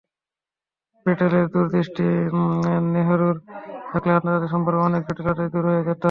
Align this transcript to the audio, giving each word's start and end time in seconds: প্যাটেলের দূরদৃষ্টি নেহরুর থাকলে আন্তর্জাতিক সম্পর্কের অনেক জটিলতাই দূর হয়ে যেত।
প্যাটেলের 1.05 1.45
দূরদৃষ্টি 1.53 2.05
নেহরুর 2.93 3.37
থাকলে 3.91 4.11
আন্তর্জাতিক 4.13 4.49
সম্পর্কের 4.51 4.85
অনেক 4.87 5.01
জটিলতাই 5.07 5.49
দূর 5.53 5.65
হয়ে 5.69 5.85
যেত। 5.87 5.99